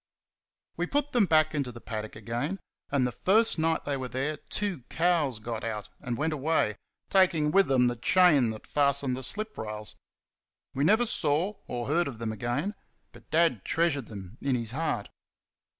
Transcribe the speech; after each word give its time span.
We 0.77 0.87
put 0.87 1.11
them 1.11 1.27
back 1.27 1.53
into 1.53 1.71
the 1.71 1.79
paddock 1.79 2.15
again, 2.15 2.57
and 2.89 3.05
the 3.05 3.11
first 3.11 3.59
night 3.59 3.85
they 3.85 3.95
were 3.97 4.07
there 4.07 4.37
two 4.37 4.81
cows 4.89 5.37
got 5.37 5.63
out 5.63 5.89
and 5.99 6.17
went 6.17 6.33
away, 6.33 6.75
taking 7.11 7.51
with 7.51 7.67
them 7.67 7.85
the 7.85 7.95
chain 7.95 8.49
that 8.49 8.65
fastened 8.65 9.15
the 9.15 9.21
slip 9.21 9.55
rails. 9.59 9.93
We 10.73 10.83
never 10.83 11.05
saw 11.05 11.53
or 11.67 11.85
heard 11.85 12.07
of 12.07 12.17
them 12.17 12.31
again; 12.31 12.73
but 13.11 13.29
Dad 13.29 13.63
treasured 13.63 14.07
them 14.07 14.39
in 14.41 14.55
his 14.55 14.71
heart. 14.71 15.09